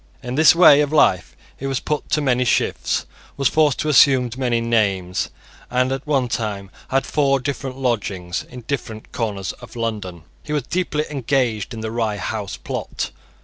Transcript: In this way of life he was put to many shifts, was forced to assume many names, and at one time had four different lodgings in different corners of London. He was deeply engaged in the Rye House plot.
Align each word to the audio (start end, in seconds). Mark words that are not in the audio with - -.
In 0.23 0.33
this 0.33 0.55
way 0.55 0.81
of 0.81 0.91
life 0.91 1.37
he 1.55 1.67
was 1.67 1.79
put 1.79 2.09
to 2.09 2.21
many 2.21 2.43
shifts, 2.43 3.05
was 3.37 3.47
forced 3.47 3.77
to 3.81 3.87
assume 3.89 4.31
many 4.35 4.59
names, 4.59 5.29
and 5.69 5.91
at 5.91 6.07
one 6.07 6.27
time 6.27 6.71
had 6.87 7.05
four 7.05 7.39
different 7.39 7.77
lodgings 7.77 8.43
in 8.49 8.61
different 8.61 9.11
corners 9.11 9.51
of 9.61 9.75
London. 9.75 10.23
He 10.41 10.53
was 10.53 10.63
deeply 10.63 11.05
engaged 11.11 11.71
in 11.71 11.81
the 11.81 11.91
Rye 11.91 12.17
House 12.17 12.57
plot. 12.57 13.11